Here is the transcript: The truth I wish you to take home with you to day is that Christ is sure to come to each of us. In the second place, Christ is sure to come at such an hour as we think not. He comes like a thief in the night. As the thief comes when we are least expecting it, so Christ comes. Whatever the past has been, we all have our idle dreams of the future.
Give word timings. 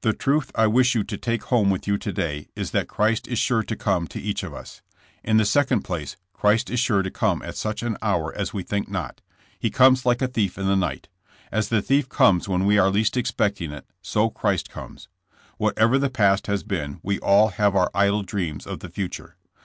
The 0.00 0.12
truth 0.12 0.50
I 0.56 0.66
wish 0.66 0.96
you 0.96 1.04
to 1.04 1.16
take 1.16 1.44
home 1.44 1.70
with 1.70 1.86
you 1.86 1.96
to 1.96 2.12
day 2.12 2.48
is 2.56 2.72
that 2.72 2.88
Christ 2.88 3.28
is 3.28 3.38
sure 3.38 3.62
to 3.62 3.76
come 3.76 4.08
to 4.08 4.20
each 4.20 4.42
of 4.42 4.52
us. 4.52 4.82
In 5.22 5.36
the 5.36 5.44
second 5.44 5.82
place, 5.82 6.16
Christ 6.32 6.68
is 6.68 6.80
sure 6.80 7.00
to 7.04 7.12
come 7.12 7.42
at 7.42 7.54
such 7.54 7.84
an 7.84 7.96
hour 8.02 8.36
as 8.36 8.52
we 8.52 8.64
think 8.64 8.88
not. 8.88 9.20
He 9.56 9.70
comes 9.70 10.04
like 10.04 10.20
a 10.20 10.26
thief 10.26 10.58
in 10.58 10.66
the 10.66 10.74
night. 10.74 11.06
As 11.52 11.68
the 11.68 11.80
thief 11.80 12.08
comes 12.08 12.48
when 12.48 12.64
we 12.66 12.76
are 12.76 12.90
least 12.90 13.16
expecting 13.16 13.70
it, 13.70 13.86
so 14.02 14.30
Christ 14.30 14.68
comes. 14.68 15.06
Whatever 15.58 15.96
the 15.96 16.10
past 16.10 16.48
has 16.48 16.64
been, 16.64 16.98
we 17.04 17.20
all 17.20 17.50
have 17.50 17.76
our 17.76 17.88
idle 17.94 18.24
dreams 18.24 18.66
of 18.66 18.80
the 18.80 18.88
future. 18.90 19.36